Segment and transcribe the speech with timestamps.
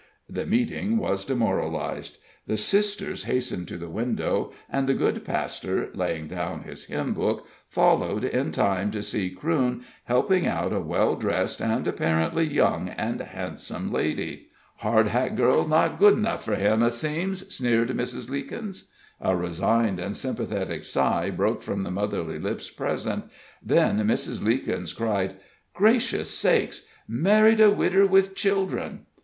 [0.27, 2.17] The meeting was demoralized;
[2.47, 7.45] the sisters hastened to the window, and the good pastor, laying down his hymn book,
[7.69, 13.21] followed in time to see Crewne helping out a well dressed and apparently young and
[13.21, 14.47] handsome lady.
[14.81, 18.27] "Hardhack girls not good 'nough for him, it seems!" sneered Mrs.
[18.27, 18.89] Leekins.
[19.19, 23.25] A resigned and sympathetic sigh broke from the motherly lips present,
[23.61, 24.43] then Mrs.
[24.43, 25.35] Leekins cried:
[25.75, 26.87] "Gracious sakes!
[27.07, 29.05] married a widder with children!"